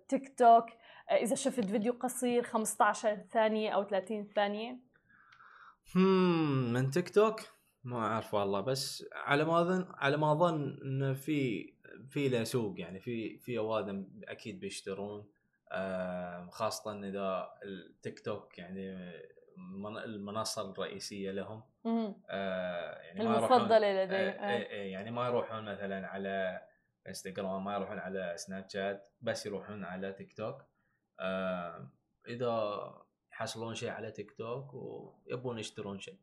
تيك 0.08 0.38
توك؟ 0.38 0.66
إذا 1.10 1.34
شفت 1.34 1.64
فيديو 1.64 1.92
قصير 1.92 2.42
15 2.42 3.16
ثانية 3.32 3.70
أو 3.70 3.84
30 3.84 4.28
ثانية؟ 4.34 4.78
هم 5.96 6.72
من 6.72 6.90
تيك 6.90 7.08
توك؟ 7.08 7.40
ما 7.84 7.98
أعرف 7.98 8.34
والله 8.34 8.60
بس 8.60 9.04
على 9.12 9.44
ما 9.44 9.60
أظن 9.60 9.86
على 9.94 10.16
ما 10.16 10.32
أظن 10.32 10.78
إنه 10.82 11.12
في 11.12 11.72
في 12.08 12.28
له 12.28 12.44
سوق 12.44 12.80
يعني 12.80 13.00
في 13.00 13.38
في 13.38 13.58
اوادم 13.58 14.06
أكيد 14.24 14.60
بيشترون 14.60 15.26
آه 15.72 16.48
خاصة 16.50 17.08
إذا 17.08 17.50
التيك 17.64 18.20
توك 18.20 18.58
يعني 18.58 19.12
المنصة 20.04 20.70
الرئيسية 20.70 21.30
لهم. 21.30 21.62
آه 22.30 22.98
يعني 22.98 23.20
المفضلة 23.20 24.04
لديهم 24.04 24.20
آه. 24.20 24.58
آه 24.58 24.84
يعني 24.84 25.10
ما 25.10 25.26
يروحون 25.26 25.64
مثلا 25.64 26.06
على 26.06 26.62
إنستغرام 27.08 27.64
ما 27.64 27.74
يروحون 27.74 27.98
على 27.98 28.34
سناب 28.36 28.68
شات 28.68 29.08
بس 29.20 29.46
يروحون 29.46 29.84
على 29.84 30.12
تيك 30.12 30.32
توك. 30.32 30.64
آه 31.20 31.90
إذا 32.28 33.04
يحصلون 33.32 33.74
شيء 33.74 33.90
على 33.90 34.10
تيك 34.10 34.32
توك 34.32 34.74
ويبون 34.74 35.58
يشترون 35.58 35.98
شيء. 36.00 36.18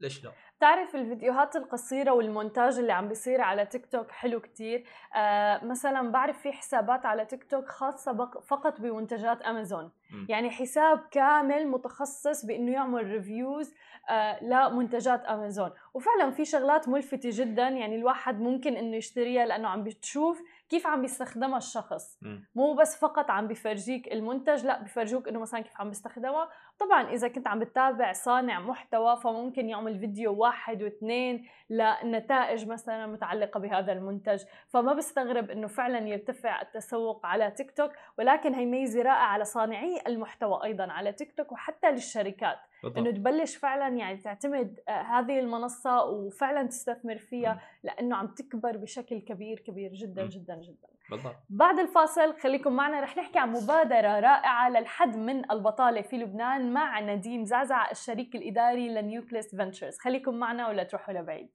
ليش 0.00 0.24
لا؟ 0.24 0.32
تعرف 0.62 0.94
الفيديوهات 0.94 1.56
القصيرة 1.56 2.12
والمونتاج 2.12 2.78
اللي 2.78 2.92
عم 2.92 3.08
بيصير 3.08 3.40
على 3.40 3.66
تيك 3.66 3.86
توك 3.86 4.10
حلو 4.10 4.40
كتير؟ 4.40 4.84
آه 5.16 5.64
مثلا 5.64 6.10
بعرف 6.12 6.38
في 6.38 6.52
حسابات 6.52 7.06
على 7.06 7.24
تيك 7.24 7.44
توك 7.44 7.68
خاصة 7.68 8.30
فقط 8.46 8.80
بمنتجات 8.80 9.42
أمازون. 9.42 9.84
م. 9.84 10.26
يعني 10.28 10.50
حساب 10.50 11.00
كامل 11.10 11.66
متخصص 11.66 12.44
بأنه 12.44 12.72
يعمل 12.72 13.06
reviews 13.06 13.74
آه 14.10 14.44
لمنتجات 14.44 15.24
أمازون. 15.24 15.70
وفعلا 15.94 16.30
في 16.30 16.44
شغلات 16.44 16.88
ملفتة 16.88 17.28
جدا 17.32 17.68
يعني 17.68 17.96
الواحد 17.96 18.40
ممكن 18.40 18.76
أنه 18.76 18.96
يشتريها 18.96 19.46
لأنه 19.46 19.68
عم 19.68 19.84
بتشوف 19.84 20.42
كيف 20.68 20.86
عم 20.86 21.00
بيستخدمها 21.02 21.58
الشخص. 21.58 22.18
م. 22.22 22.38
مو 22.54 22.74
بس 22.74 22.98
فقط 22.98 23.30
عم 23.30 23.46
بيفرجيك 23.46 24.12
المنتج 24.12 24.66
لا 24.66 24.82
بيفرجوك 24.82 25.28
إنه 25.28 25.38
مثلا 25.38 25.60
كيف 25.60 25.80
عم 25.80 25.88
بيستخدمها 25.88 26.48
طبعا 26.84 27.10
إذا 27.10 27.28
كنت 27.28 27.48
عم 27.48 27.58
بتابع 27.58 28.12
صانع 28.12 28.60
محتوى 28.60 29.16
فممكن 29.16 29.68
يعمل 29.68 29.98
فيديو 29.98 30.34
واحد 30.34 30.82
واثنين 30.82 31.46
لنتائج 31.70 32.68
مثلا 32.68 33.06
متعلقة 33.06 33.60
بهذا 33.60 33.92
المنتج. 33.92 34.42
فما 34.68 34.92
بستغرب 34.92 35.50
إنه 35.50 35.66
فعلا 35.66 36.08
يرتفع 36.08 36.62
التسوق 36.62 37.26
على 37.26 37.50
تيك 37.50 37.70
توك 37.70 37.92
ولكن 38.18 38.54
هي 38.54 38.66
ميزة 38.66 39.02
رائعة 39.02 39.26
على 39.26 39.44
صانعي 39.44 40.00
المحتوى 40.06 40.64
أيضا 40.64 40.92
على 40.92 41.12
تيك 41.12 41.32
توك 41.36 41.52
وحتى 41.52 41.90
للشركات. 41.90 42.58
بالضبط. 42.82 42.98
إنه 42.98 43.10
تبلش 43.10 43.56
فعلا 43.56 43.88
يعني 43.88 44.16
تعتمد 44.16 44.80
آه، 44.88 45.02
هذه 45.02 45.38
المنصة 45.38 46.04
وفعلا 46.04 46.66
تستثمر 46.66 47.18
فيها 47.18 47.60
لأنه 47.82 48.16
عم 48.16 48.26
تكبر 48.26 48.76
بشكل 48.76 49.18
كبير 49.18 49.58
كبير 49.58 49.92
جدا 49.92 50.26
جدا 50.26 50.54
جدا. 50.54 50.91
بالضبط. 51.12 51.36
بعد 51.48 51.78
الفاصل 51.78 52.40
خليكم 52.40 52.72
معنا 52.72 53.00
رح 53.00 53.16
نحكي 53.16 53.38
عن 53.38 53.52
مبادرة 53.52 54.20
رائعة 54.20 54.70
للحد 54.70 55.16
من 55.16 55.50
البطالة 55.50 56.02
في 56.02 56.16
لبنان 56.16 56.72
مع 56.72 57.00
نديم 57.00 57.44
زعزع 57.44 57.90
الشريك 57.90 58.36
الإداري 58.36 58.88
ل 58.88 58.96
Nucleus 58.96 59.54
Ventures 59.54 59.98
خليكم 59.98 60.34
معنا 60.34 60.68
ولا 60.68 60.82
تروحوا 60.82 61.14
لبعيد. 61.14 61.50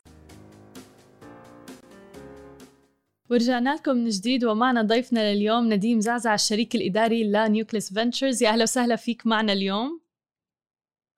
ورجعنا 3.30 3.76
لكم 3.76 3.92
من 3.92 4.10
جديد 4.10 4.46
ومعنا 4.46 4.82
ضيفنا 4.82 5.34
لليوم 5.34 5.74
نديم 5.74 6.00
زعزع 6.00 6.34
الشريك 6.34 6.76
الإداري 6.76 7.32
ل 7.32 7.40
Nucleus 7.40 7.94
Ventures 7.94 8.44
يا 8.44 8.50
أهلا 8.50 8.64
وسهلا 8.64 8.96
فيك 8.96 9.28
معنا 9.28 9.54
اليوم. 9.54 10.02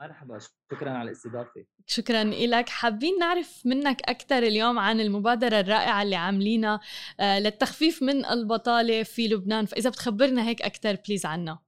مرحبا 0.01 0.39
شكرا 0.72 0.89
على 0.89 1.03
الاستضافة. 1.03 1.65
شكرا 1.89 2.24
لك 2.24 2.69
حابين 2.69 3.19
نعرف 3.19 3.62
منك 3.65 4.01
أكثر 4.10 4.38
اليوم 4.38 4.79
عن 4.79 5.00
المبادرة 5.00 5.60
الرائعة 5.60 6.03
اللي 6.03 6.15
عاملينها 6.15 6.79
آه، 7.19 7.39
للتخفيف 7.39 8.03
من 8.03 8.25
البطالة 8.25 9.03
في 9.03 9.27
لبنان. 9.27 9.65
فإذا 9.65 9.89
بتخبرنا 9.89 10.48
هيك 10.48 10.62
أكثر 10.62 10.98
please 11.08 11.25
عنها. 11.25 11.60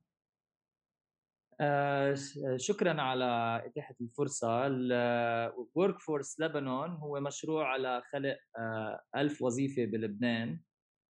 آه، 1.61 2.15
شكرا 2.57 3.01
على 3.01 3.61
إتاحة 3.65 3.95
الفرصة. 4.01 4.67
Workforce 5.75 6.39
لبنان 6.39 6.91
هو 6.91 7.19
مشروع 7.19 7.67
على 7.67 8.01
خلق 8.11 8.37
آه، 8.57 9.01
ألف 9.15 9.41
وظيفة 9.41 9.85
بلبنان 9.85 10.59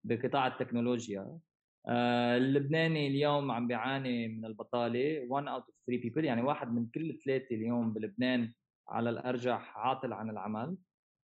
بقطاع 0.04 0.48
التكنولوجيا. 0.48 1.40
آه، 1.88 2.38
اللبناني 2.38 3.08
اليوم 3.08 3.52
عم 3.52 3.68
بيعاني 3.68 4.28
من 4.28 4.46
البطالة. 4.46 5.26
1 5.30 5.48
out 5.48 5.64
of 5.64 5.76
3 5.88 6.02
people 6.02 6.26
يعني 6.26 6.42
واحد 6.42 6.74
من 6.74 6.88
كل 6.96 7.20
ثلاثة 7.26 7.56
اليوم 7.56 7.94
بلبنان 7.94 8.54
على 8.90 9.10
الأرجح 9.10 9.78
عاطل 9.78 10.14
عن 10.14 10.30
العمل. 10.30 10.78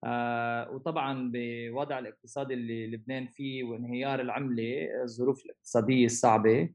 آه 0.04 0.72
وطبعا 0.72 1.32
بوضع 1.34 2.00
الاقتصادي 2.00 2.54
اللي 2.54 2.88
لبنان 2.88 3.28
فيه 3.28 3.64
وانهيار 3.64 4.22
العملة 4.22 4.88
الظروف 5.04 5.46
الاقتصادية 5.46 6.06
الصعبة 6.06 6.70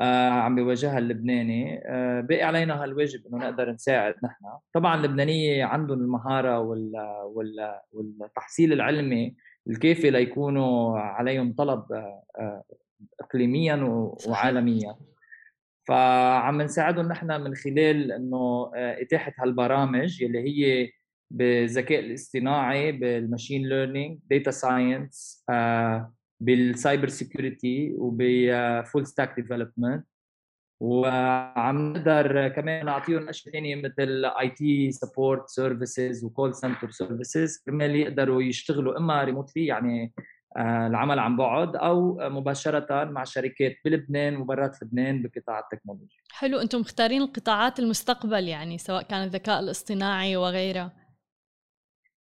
آه 0.00 0.28
عم 0.30 0.54
بيواجهها 0.54 0.98
اللبناني. 0.98 1.82
آه 1.86 2.20
بقي 2.20 2.42
علينا 2.42 2.82
هالواجب 2.82 3.26
إنه 3.26 3.38
نقدر 3.38 3.70
نساعد 3.72 4.14
نحن. 4.24 4.44
طبعا 4.72 4.96
اللبنانية 4.96 5.64
عندهم 5.64 5.98
المهارة 5.98 6.58
وال 6.58 6.92
وال 7.24 7.80
والتحصيل 7.92 8.72
العلمي 8.72 9.36
الكافي 9.68 10.10
ليكونوا 10.10 10.98
عليهم 10.98 11.52
طلب 11.52 11.84
اقليميا 13.20 13.76
وعالميا. 14.28 14.96
فعم 15.86 16.62
نساعدهم 16.62 17.08
نحن 17.08 17.40
من 17.40 17.54
خلال 17.54 18.12
إنه 18.12 18.72
آه، 18.76 19.02
إتاحة 19.02 19.32
هالبرامج 19.38 20.22
يلي 20.22 20.38
هي 20.38 20.90
بالذكاء 21.30 22.00
الاصطناعي 22.00 22.92
بال 22.92 23.09
machine 23.09 23.68
learning 23.68 24.18
data 24.30 24.50
science 24.50 25.44
بال 26.40 26.59
cyber 26.59 27.08
security 27.08 27.94
وب 27.98 28.34
full 28.34 29.06
stack 29.06 29.34
development 29.36 30.06
وعم 30.80 31.92
نقدر 31.92 32.48
كمان 32.48 32.86
نعطيهم 32.86 33.28
أشياء 33.28 33.54
ثانية 33.54 33.76
مثل 33.76 34.24
IT 34.40 34.50
support 34.50 34.90
services 34.90 35.48
و 35.48 36.24
call 36.24 36.54
center 36.54 36.90
services 36.90 37.62
كرمال 37.66 37.96
يقدروا 37.96 38.42
يشتغلوا 38.42 38.98
إما 38.98 39.24
remotely 39.24 39.66
يعني 39.66 40.12
العمل 40.58 41.18
عن 41.18 41.36
بعد 41.36 41.76
أو 41.76 42.18
مباشرة 42.20 43.04
مع 43.04 43.24
شركات 43.24 43.76
بلبنان 43.84 44.36
وبرات 44.36 44.82
لبنان 44.82 45.22
بقطاع 45.22 45.58
التكنولوجيا. 45.58 46.18
حلو 46.30 46.58
أنتم 46.58 46.80
مختارين 46.80 47.22
القطاعات 47.22 47.78
المستقبل 47.78 48.48
يعني 48.48 48.78
سواء 48.78 49.02
كان 49.02 49.22
الذكاء 49.22 49.60
الاصطناعي 49.60 50.36
وغيرها. 50.36 50.92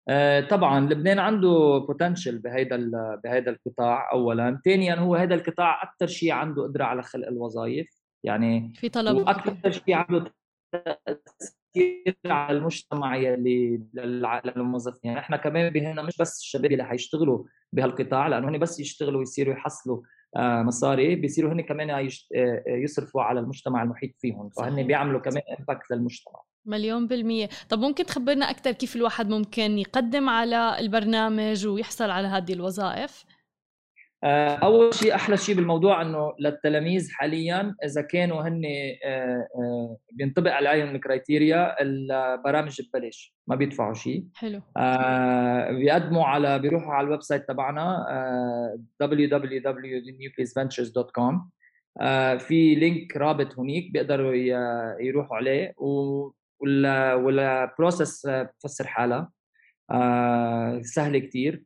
آه، 0.08 0.40
طبعا 0.40 0.80
لبنان 0.80 1.18
عنده 1.18 1.78
potential 1.88 2.38
بهيدا 2.38 2.90
بهيدا 3.24 3.50
القطاع 3.50 4.12
اولا، 4.12 4.60
ثانيا 4.64 4.94
هو 4.94 5.14
هذا 5.14 5.34
القطاع 5.34 5.82
أكثر 5.82 6.06
شيء 6.06 6.32
عنده 6.32 6.62
قدرة 6.62 6.84
على 6.84 7.02
خلق 7.02 7.28
الوظائف، 7.28 7.88
يعني 8.24 8.72
في 8.74 8.88
طلب. 8.88 9.16
وأكثر 9.16 9.70
شيء 9.70 9.94
عنده 9.94 10.32
تأثير 10.72 12.16
على 12.26 12.58
المجتمع 12.58 13.16
يلي 13.16 13.82
للموظفين. 13.94 15.00
يعني 15.10 15.20
إحنا 15.20 15.36
كمان 15.36 15.72
بهنا 15.72 16.02
مش 16.02 16.16
بس 16.16 16.40
الشباب 16.40 16.72
اللي 16.72 16.84
حيشتغلوا. 16.84 17.44
بهالقطاع 17.72 18.26
لأنه 18.26 18.48
هن 18.48 18.58
بس 18.58 18.80
يشتغلوا 18.80 19.18
ويصيروا 19.18 19.54
يحصلوا 19.54 20.02
آه، 20.36 20.62
مصاري 20.62 21.14
بيصيروا 21.14 21.52
هن 21.52 21.60
كمان 21.60 21.90
آه، 21.90 22.62
يصرفوا 22.66 23.22
على 23.22 23.40
المجتمع 23.40 23.82
المحيط 23.82 24.10
فيهم. 24.18 24.48
فهن 24.48 24.86
بيعملوا 24.86 25.20
كمان 25.20 25.42
امباكت 25.58 25.90
للمجتمع. 25.90 26.40
مليون 26.66 27.06
بالمية. 27.06 27.48
طب 27.68 27.78
ممكن 27.78 28.06
تخبرنا 28.06 28.50
أكثر 28.50 28.72
كيف 28.72 28.96
الواحد 28.96 29.28
ممكن 29.28 29.78
يقدم 29.78 30.28
على 30.28 30.78
البرنامج 30.78 31.66
ويحصل 31.66 32.10
على 32.10 32.28
هذه 32.28 32.52
الوظائف؟ 32.52 33.24
آه، 34.24 34.54
أول 34.54 34.94
شيء 34.94 35.14
أحلى 35.14 35.36
شيء 35.36 35.54
بالموضوع 35.54 36.02
إنه 36.02 36.32
للتلاميذ 36.40 37.10
حاليا 37.10 37.74
إذا 37.84 38.02
كانوا 38.02 38.42
هن 38.42 38.62
آه، 39.04 39.48
آه، 39.56 39.96
بينطبق 40.12 40.52
عليهم 40.52 40.94
ال 40.94 41.04
criteria 41.04 41.82
البرامج 41.82 42.80
ببلاش 42.82 43.34
ما 43.46 43.56
بيدفعوا 43.56 43.94
شيء. 43.94 44.24
حلو. 44.34 44.60
بيقدموا 45.78 46.24
على 46.24 46.58
بيروحوا 46.58 46.94
على 46.94 47.04
ال 47.04 47.22
website 47.22 47.48
تبعنا 47.48 48.06
www.nucleusventures.com 49.02 51.34
في 52.38 52.74
link 52.74 53.16
رابط 53.16 53.58
هنيك 53.58 53.92
بيقدروا 53.92 54.34
يروحوا 55.00 55.36
عليه 55.36 55.72
وال 56.60 56.97
process 56.97 58.26
بتفسر 58.26 58.86
حالها. 58.86 59.30
آه 59.90 60.80
سهل 60.82 61.18
كتير 61.18 61.64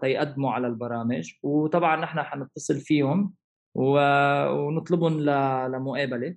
تيقدموا 0.00 0.52
على 0.52 0.66
البرامج. 0.66 1.32
وطبعا 1.42 1.96
نحن 1.96 2.22
حنتصل 2.22 2.80
فيهم 2.80 3.34
ونطلبهم 3.74 5.20
لمقابلة. 5.74 6.36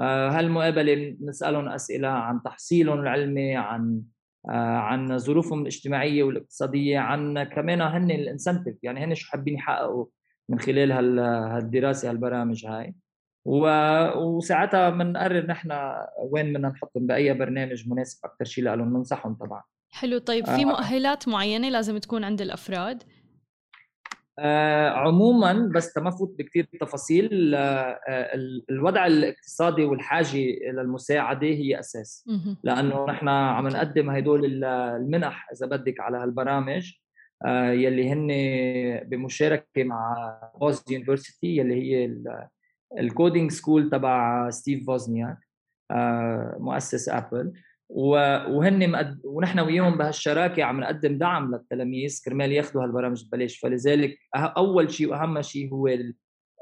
آه 0.00 0.28
هالمقابلة 0.30 1.16
نسالهم 1.20 1.68
أسئلة 1.68 2.08
عن 2.08 2.42
تحصيلهم 2.42 3.00
العلمي 3.00 3.56
عن 3.56 4.02
آه 4.50 4.76
عن 4.76 5.18
ظروفهم 5.18 5.60
الاجتماعية 5.62 6.22
والاقتصادية 6.22 6.98
عن 6.98 7.42
كمان 7.42 7.80
هن 7.80 8.10
الانسنتيف 8.10 8.76
يعني 8.82 9.04
هن 9.04 9.14
شو 9.14 9.30
حابين 9.30 9.54
يحققوا 9.54 10.06
من 10.48 10.58
خلال 10.58 10.92
هالدراسة 11.20 12.10
هالبرامج 12.10 12.66
هاي. 12.66 12.94
وساعتها 14.16 14.90
بنقرر 14.90 15.46
نحن 15.46 15.72
وين 16.30 16.52
بدنا 16.52 16.68
نحطهم 16.68 17.06
بأي 17.06 17.34
برنامج 17.34 17.88
مناسب 17.88 18.26
أكثر 18.26 18.44
شيء 18.44 18.64
لهم 18.64 18.96
ننصحهم 18.96 19.34
طبعا. 19.34 19.62
حلو. 19.90 20.18
طيب 20.18 20.44
في 20.44 20.62
آه. 20.62 20.64
مؤهلات 20.64 21.28
معينة 21.28 21.68
لازم 21.68 21.98
تكون 21.98 22.24
عند 22.24 22.40
الأفراد؟ 22.40 23.02
آه 24.40 24.88
عموما 24.88 25.70
بس 25.74 25.98
ما 25.98 26.10
فوت 26.10 26.38
بكثير 26.38 26.68
تفاصيل 26.80 27.54
آه 27.54 28.00
الوضع 28.70 29.06
الاقتصادي 29.06 29.84
والحاجة 29.84 30.36
للمساعده 30.72 31.46
هي 31.46 31.78
أساس. 31.78 32.28
لأنه 32.62 33.06
نحن 33.06 33.28
عم 33.28 33.68
نقدم 33.68 34.10
هدول 34.10 34.64
المنح 34.64 35.48
إذا 35.52 35.66
بدك 35.66 36.00
على 36.00 36.18
هالبرامج 36.18 36.92
آه 37.46 37.70
يلي 37.70 38.12
هن 38.12 38.28
بمشاركة 39.08 39.84
مع 39.84 40.14
Woz 40.60 40.84
University 40.90 41.56
يلي 41.56 41.74
هي 41.74 42.14
ال 42.98 43.05
coding 43.05 43.50
school 43.50 43.90
تبع 43.90 44.50
ستيف 44.50 44.86
ووزنياك 44.86 45.38
آه 45.90 46.56
مؤسس 46.60 47.08
Apple 47.08 47.52
وهن 47.88 48.90
مقد... 48.90 49.20
ونحن 49.24 49.60
وياهم 49.60 49.98
بهالشراكة 49.98 50.64
عم 50.64 50.80
نقدم 50.80 51.18
دعم 51.18 51.54
للتلاميذ 51.54 52.22
كرمال 52.24 52.52
ياخذوا 52.52 52.84
هالبرامج 52.84 53.24
ببلاش. 53.26 53.58
فلذلك 53.58 54.18
أول 54.34 54.90
شيء 54.90 55.10
وأهم 55.10 55.42
شيء 55.42 55.72
هو 55.72 55.86
ال... 55.86 56.14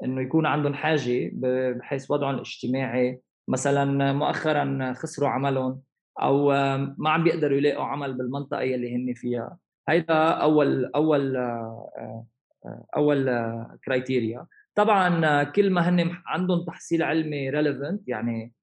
إنه 0.03 0.21
يكون 0.21 0.45
عندهم 0.45 0.73
حاجة 0.73 1.31
بحيث 1.73 2.11
وضعهم 2.11 2.35
الاجتماعي. 2.35 3.21
مثلا 3.47 4.13
مؤخرا 4.13 4.93
خسروا 4.93 5.29
عملهم 5.29 5.81
أو 6.21 6.49
ما 6.97 7.09
عم 7.09 7.23
بيقدروا 7.23 7.57
يلاقوا 7.57 7.85
عمل 7.85 8.13
بالمنطقة 8.13 8.63
اللي 8.63 8.95
هن 8.95 9.13
فيها. 9.13 9.57
هيدا 9.89 10.13
اول 10.13 10.85
أول 10.85 11.37
أول 12.95 13.25
criteria 13.85 14.45
طبعا 14.75 15.43
كل 15.43 15.69
ما 15.69 15.89
هن 15.89 16.11
عندهم 16.25 16.65
تحصيل 16.65 17.03
علمي 17.03 17.49
relevant 17.49 18.07
يعني 18.07 18.53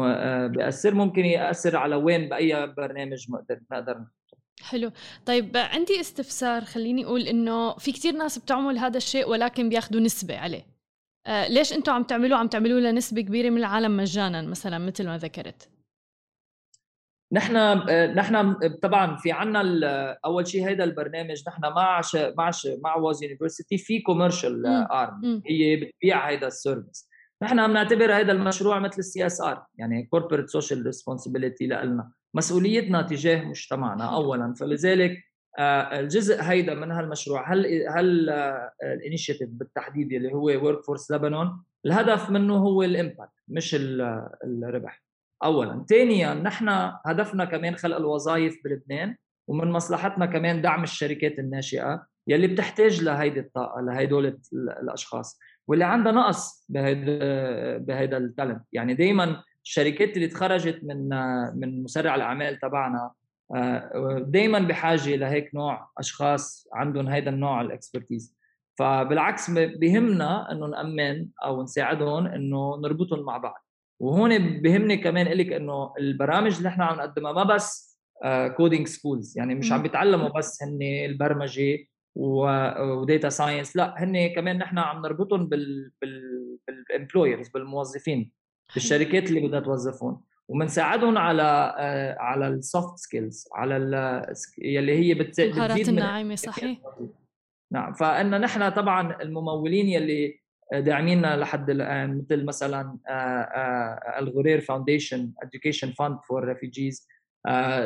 آه، 0.00 0.46
بيأثر. 0.46 0.94
ممكن 0.94 1.24
يأثر 1.24 1.76
على 1.76 1.96
وين 1.96 2.28
بأي 2.28 2.66
برنامج 2.66 3.30
نقدر 3.30 3.60
نقدر 3.72 4.04
حلو. 4.62 4.90
طيب 5.26 5.56
عندي 5.56 6.00
استفسار 6.00 6.64
خليني 6.64 7.04
أقول 7.04 7.22
إنه 7.22 7.74
في 7.74 7.92
كتير 7.92 8.12
ناس 8.12 8.38
بتعمل 8.38 8.78
هذا 8.78 8.96
الشيء 8.96 9.28
ولكن 9.28 9.68
بياخذوا 9.68 10.00
نسبة 10.00 10.38
عليه. 10.38 10.66
آه 11.26 11.48
ليش 11.48 11.72
أنتم 11.72 11.92
عم 11.92 12.02
تعملوه؟ 12.02 12.38
عم 12.38 12.48
تعملوه 12.48 12.80
لنسبة 12.80 13.20
كبيرة 13.20 13.50
من 13.50 13.58
العالم 13.58 13.96
مجانا 13.96 14.42
مثلا 14.42 14.78
مثل 14.78 15.06
ما 15.06 15.18
ذكرت. 15.18 15.68
نحن 17.32 17.56
آه، 17.56 18.06
نحن 18.06 18.54
طبعا 18.82 19.16
في 19.16 19.32
عنا 19.32 19.62
أول 20.24 20.46
شيء 20.46 20.70
هذا 20.70 20.84
البرنامج 20.84 21.42
نحن 21.48 21.62
مع 21.62 22.00
ش... 22.00 22.16
مع 22.16 22.50
ش... 22.50 22.68
مع 22.84 22.96
Woz 22.96 23.22
University 23.22 23.78
في 23.78 24.00
commercial 24.00 24.66
arm 24.66 25.42
هي 25.46 25.76
بتبيع 25.76 26.30
هذا 26.30 26.46
ال 26.46 26.53
service. 26.53 27.08
نحن 27.42 27.58
عم 27.58 27.72
نعتبر 27.72 28.12
هذا 28.12 28.32
المشروع 28.32 28.78
مثل 28.78 28.98
ال 28.98 29.26
CSR 29.26 29.66
يعني 29.78 30.02
corporate 30.02 30.48
social 30.48 30.86
responsibility 30.86 31.66
لنا 31.66 32.10
مسؤوليتنا 32.34 33.02
تجاه 33.02 33.44
مجتمعنا 33.44 34.14
اولا. 34.14 34.54
فلذلك 34.54 35.24
آه، 35.58 36.00
الجزء 36.00 36.42
هيدا 36.42 36.74
من 36.74 36.90
هالمشروع 36.90 37.52
هل 37.52 37.88
هل 37.88 38.30
ال 38.82 38.88
initiative 38.88 39.48
بالتحديد 39.50 40.12
اللي 40.12 40.32
هو 40.32 40.66
Workforce 40.66 41.10
لبنان 41.10 41.56
الهدف 41.86 42.30
منه 42.30 42.56
هو 42.56 42.82
ال 42.82 42.89
impact 42.89 43.32
مش 43.48 43.76
الربح. 43.80 45.02
اولا. 45.44 45.84
ثانيا 45.88 46.34
نحن 46.34 46.92
هدفنا 47.06 47.44
كمان 47.44 47.76
خلق 47.76 47.96
الوظائف 47.96 48.56
بلبنان 48.64 49.16
ومن 49.48 49.70
مصلحتنا 49.70 50.26
كمان 50.26 50.62
دعم 50.62 50.82
الشركات 50.82 51.38
الناشئة 51.38 52.06
يلي 52.28 52.46
بتحتاج 52.46 53.02
لهيدي 53.02 53.40
الطاقة 53.40 53.80
لهدول 53.80 54.38
الأشخاص. 54.52 55.38
واللي 55.68 55.84
عندها 55.84 56.12
نقص 56.12 56.64
بهيدا 56.68 57.78
بهيدا 57.78 58.16
التالنت 58.16 58.62
يعني 58.72 58.94
دائما 58.94 59.42
الشركات 59.64 60.16
اللي 60.16 60.28
تخرجت 60.28 60.80
من 60.84 61.08
من 61.60 61.82
مسرع 61.82 62.14
الأعمال 62.14 62.58
تبعنا 62.58 63.10
آه، 63.54 64.24
دائما 64.28 64.58
بحاجة 64.58 65.16
لهيك 65.16 65.54
نوع 65.54 65.90
أشخاص 65.98 66.68
عندهم 66.72 67.08
هيدا 67.08 67.30
النوع 67.30 67.60
الاكسبرتيز 67.60 68.36
فبالعكس 68.78 69.50
بهمنا 69.50 70.52
إنه 70.52 70.66
نأمن 70.66 71.26
أو 71.44 71.62
نساعدهم 71.62 72.26
إنه 72.26 72.76
نربطهم 72.76 73.24
مع 73.24 73.36
بعض. 73.36 73.66
وهون 74.00 74.38
بهمني 74.60 74.96
كمان 74.96 75.26
لك 75.26 75.52
إنه 75.52 75.92
البرامج 75.98 76.56
اللي 76.56 76.68
نحن 76.68 76.82
عم 76.82 76.96
نقدمها 76.96 77.32
ما 77.32 77.42
بس 77.42 77.98
coding 78.56 78.86
skills 78.86 79.38
يعني 79.38 79.54
مش 79.54 79.72
عم 79.72 79.82
بيتعلموا 79.82 80.28
بس 80.28 80.62
هن 80.62 80.82
البرمجة 80.82 81.86
و 82.16 82.38
data 82.38 83.28
science. 83.28 83.76
لا 83.76 83.94
هن 83.98 84.26
كمان 84.26 84.58
نحن 84.58 84.78
عم 84.78 85.02
نربطهم 85.02 85.46
بال 85.48 85.90
بال 86.68 86.83
employers 86.83 87.48
بالموظفين 87.48 88.32
بالشركات 88.74 89.28
اللي 89.28 89.48
بدها 89.48 89.60
توظفهم. 89.60 90.20
وبنساعدهم 90.48 91.18
على 91.18 91.74
آه، 91.78 92.16
على 92.18 92.48
ال 92.48 92.58
soft 92.58 92.98
skills 92.98 93.48
على 93.54 93.76
يلي 94.58 94.92
هي 94.92 95.14
بتزيد 95.14 95.50
المهارات 95.50 95.88
الناعمة 95.88 96.34
صحيح. 96.34 96.78
نعم. 97.72 97.92
فأن 97.92 98.40
نحن 98.40 98.68
طبعا 98.68 99.22
الممولين 99.22 99.86
يلي 99.86 100.40
داعمينا 100.72 101.36
لحد 101.36 101.70
الآن 101.70 102.18
مثل 102.18 102.44
مثلا 102.44 102.98
آه، 103.08 103.12
آه، 103.12 104.18
الغرير 104.18 104.60
Foundation 104.60 105.32
Education 105.42 105.92
Fund 105.92 106.18
for 106.28 106.44
Refugees 106.44 107.08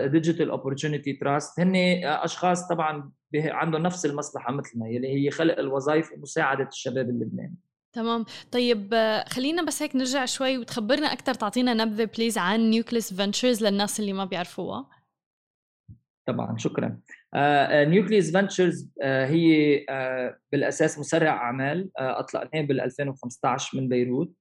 Digital 0.07 0.51
Opportunity 0.51 1.12
Trust 1.12 1.61
هن 1.61 1.77
أشخاص 2.05 2.68
طبعا 2.68 3.11
عندهم 3.35 3.83
نفس 3.83 4.07
المصلحة 4.07 4.53
مثلنا 4.53 4.88
يلي 4.88 5.09
هي 5.09 5.31
خلق 5.31 5.59
الوظائف 5.59 6.12
ومساعدة 6.12 6.68
الشباب 6.68 7.11
اللبناني. 7.11 7.57
تمام. 7.92 8.25
طيب 8.53 8.94
خلينا 9.29 9.62
بس 9.62 9.83
هيك 9.83 9.96
نرجع 9.96 10.25
شوي 10.25 10.59
وتخبرنا 10.59 11.12
أكثر 11.12 11.35
تعطينا 11.35 11.75
نبذة 11.75 12.05
please 12.05 12.38
عن 12.38 12.61
Nucleus 12.61 13.14
Ventures 13.14 13.64
للناس 13.64 14.01
اللي 14.01 14.12
ما 14.12 14.25
بيعرفوها. 14.25 14.88
طبعا 16.27 16.57
شكرا. 16.59 17.01
Nucleus 17.85 18.31
uh, 18.31 18.35
Ventures 18.35 18.85
uh, 18.85 19.05
هي 19.05 19.79
uh, 19.79 20.35
بالأساس 20.53 20.99
مسرع 20.99 21.31
أعمال 21.31 21.90
أطلقناه 21.96 22.62
بال 22.62 22.81
2015 22.81 23.81
من 23.81 23.88
بيروت. 23.88 24.35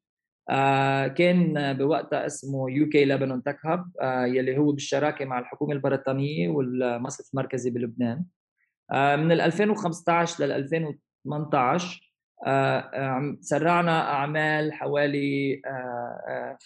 كان 1.18 1.74
بوقتها 1.78 2.26
اسمه 2.26 2.72
UK 2.72 3.06
Lebanon 3.06 3.44
Tech 3.44 3.60
Hub 3.66 3.86
يلي 4.26 4.58
هو 4.58 4.72
بالشراكة 4.72 5.26
مع 5.26 5.40
الحكومة 5.40 5.74
البريطانية 5.74 6.50
والمصرف 6.50 7.30
المركزي 7.34 7.70
بلبنان. 7.70 8.26
من 8.92 9.32
2015 9.32 10.46
لل 10.46 10.52
2018 10.52 12.14
سرعنا 13.40 14.14
أعمال 14.14 14.74
حوالي 14.74 15.62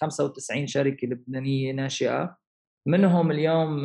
95 0.02 0.68
شركة 0.68 1.08
لبنانية 1.08 1.74
ناشئة. 1.74 2.38
منهم 2.86 3.32
اليوم 3.32 3.84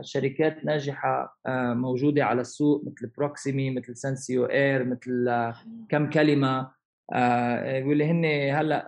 شركات 0.00 0.64
ناجحة 0.64 1.38
موجودة 1.74 2.24
على 2.24 2.40
السوق 2.40 2.84
مثل 2.86 3.12
Proximie 3.16 3.70
مثل 3.70 3.96
Sensio 3.96 4.46
Air 4.46 4.84
مثل 4.84 5.52
كم 5.88 6.10
كلمة. 6.10 6.76
واللي 7.12 8.04
هن 8.04 8.24
هلا 8.58 8.86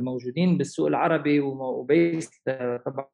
موجودين 0.00 0.58
بالسوق 0.58 0.86
العربي 0.86 1.40
و 1.40 1.55
based 1.55 2.32
طبعا 2.86 3.08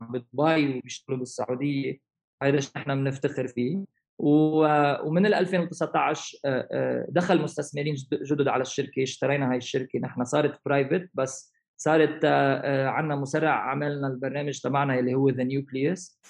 بدبي 0.00 0.78
وبيشتغلوا 0.78 1.18
بالسعودية. 1.18 1.98
هذا 2.42 2.60
نحن 2.76 3.04
بنفتخر 3.04 3.48
فيه. 3.48 3.84
ومن 4.18 5.26
2019 5.26 6.38
آه، 6.44 6.68
آه، 6.72 7.06
دخل 7.08 7.42
مستثمرين 7.42 7.94
جدد 8.12 8.48
على 8.48 8.62
الشركة. 8.62 9.02
اشترينا 9.02 9.50
هاي 9.50 9.56
الشركة. 9.56 9.98
نحن 9.98 10.24
صارت 10.24 10.60
private 10.66 11.10
بس 11.14 11.52
صارت 11.76 12.20
آه، 12.24 12.88
عندنا 12.88 13.16
مسرع 13.16 13.50
عملنا 13.50 14.08
البرنامج 14.08 14.60
تبعنا 14.60 14.98
اللي 14.98 15.14
هو 15.14 15.28
the 15.28 15.44
Nucleus 15.44 16.20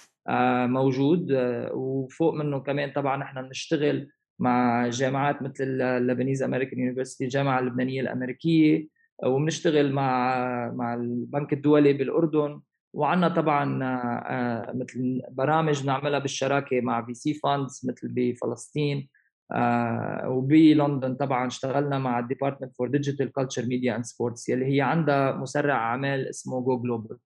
موجود 0.66 1.33
وفوق 1.72 2.35
منه 2.35 2.61
كمان 2.61 2.92
طبعا 2.92 3.16
نحن 3.16 3.42
بنشتغل 3.42 4.09
مع 4.42 4.88
جامعات 4.88 5.42
مثل 5.42 5.83
ال 5.82 5.89
Lebanese 5.89 6.42
American 6.42 6.80
University 6.80 7.24
الجامعة 7.24 7.59
اللبنانية 7.59 8.00
الأمريكية 8.00 8.88
وبنشتغل 9.24 9.92
مع 9.92 10.37
مع 10.74 10.94
البنك 10.94 11.52
الدولي 11.52 11.92
بالأردن. 11.92 12.61
وعندنا 12.94 13.28
طبعا 13.28 13.85
آه، 13.85 13.87
آه، 13.87 14.72
مثل 14.76 15.22
برامج 15.31 15.87
نعملها 15.87 16.18
بالشراكة 16.18 16.81
مع 16.81 17.07
VC 17.06 17.35
funds 17.35 17.80
مثل 17.88 18.09
بفلسطين 18.09 19.09
آه، 19.52 20.28
وبلندن 20.28 21.14
طبعا 21.14 21.46
اشتغلنا 21.46 21.98
مع 21.98 22.18
ال 22.18 22.24
Department 22.24 22.76
for 22.76 22.88
Digital 22.88 23.32
Culture 23.32 23.66
Media 23.66 23.96
and 23.96 24.04
Sports 24.04 24.48
يلي 24.48 24.66
هي 24.76 24.81
عندها 24.81 25.33
مسرع 25.33 25.74
اعمال 25.76 26.28
اسمه 26.28 26.61
Go 26.61 26.82
Global 26.82 27.18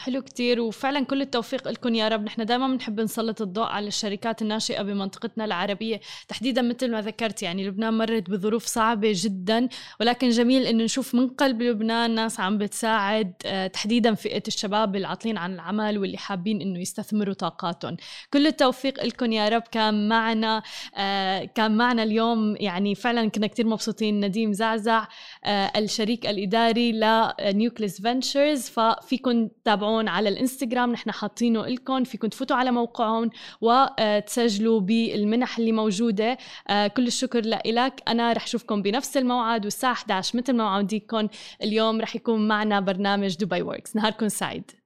حلو 0.00 0.22
كتير 0.22 0.60
وفعلا 0.60 1.04
كل 1.04 1.22
التوفيق 1.22 1.68
لكم 1.68 1.94
يا 1.94 2.08
رب. 2.08 2.24
نحن 2.24 2.44
دائما 2.44 2.68
بنحب 2.68 3.00
نسلط 3.00 3.42
الضوء 3.42 3.64
على 3.64 3.88
الشركات 3.88 4.42
الناشئة 4.42 4.82
بمنطقتنا 4.82 5.44
العربية. 5.44 6.00
تحديدا 6.28 6.62
مثل 6.62 6.90
ما 6.90 7.00
ذكرت 7.00 7.42
يعني 7.42 7.68
لبنان 7.68 7.98
مرت 7.98 8.30
بظروف 8.30 8.66
صعبة 8.66 9.12
جدا 9.14 9.68
ولكن 10.00 10.28
جميل 10.30 10.62
إنه 10.62 10.84
نشوف 10.84 11.14
من 11.14 11.28
قلب 11.28 11.62
لبنان 11.62 12.14
ناس 12.14 12.40
عم 12.40 12.58
بتساعد 12.58 13.32
آه، 13.46 13.66
تحديدا 13.66 14.14
فئة 14.14 14.42
الشباب 14.48 14.96
العاطلين 14.96 15.38
عن 15.38 15.54
العمل 15.54 15.98
واللي 15.98 16.18
حابين 16.18 16.60
إنه 16.60 16.80
يستثمروا 16.80 17.34
طاقاتهم. 17.34 17.96
كل 18.32 18.46
التوفيق 18.46 19.04
لكم 19.04 19.32
يا 19.32 19.48
رب. 19.48 19.62
كان 19.72 20.08
معنا 20.08 20.62
آه، 20.96 21.44
كان 21.44 21.76
معنا 21.76 22.02
اليوم 22.02 22.56
يعني 22.60 22.94
فعلا 22.94 23.30
كنا 23.30 23.46
كتير 23.46 23.66
مبسوطين. 23.66 24.24
نديم 24.24 24.52
زعزع 24.52 25.06
آه، 25.44 25.72
الشريك 25.76 26.26
الإداري 26.26 26.92
ل 26.92 27.05
Nucleus 27.05 28.00
Ventures 28.02 28.68
ففيكم 28.68 29.48
تتابعوا 29.48 29.89
موقعهم 29.90 30.08
على 30.08 30.28
الإنستغرام 30.28 30.92
نحن 30.92 31.10
حاطينه 31.10 31.66
لكم 31.66 32.04
فيكم 32.04 32.28
تفوتوا 32.28 32.56
على 32.56 32.70
موقعهم 32.70 33.30
وتسجلوا 33.60 34.80
بالمنح 34.80 35.58
اللي 35.58 35.72
موجودة. 35.72 36.38
آه، 36.68 36.86
كل 36.86 37.06
الشكر 37.06 37.40
لك 37.66 38.02
أنا 38.08 38.32
رح 38.32 38.44
أشوفكم 38.44 38.82
بنفس 38.82 39.16
الموعد 39.16 39.64
والساعة 39.64 39.92
11 39.92 40.38
مثل 40.38 40.52
ما 40.52 40.64
وعديكم 40.64 41.28
اليوم 41.62 42.00
رح 42.00 42.16
يكون 42.16 42.48
معنا 42.48 42.80
برنامج 42.80 43.36
دبي 43.36 43.62
Works 43.62 43.96
نهاركم 43.96 44.28
سعيد. 44.28 44.79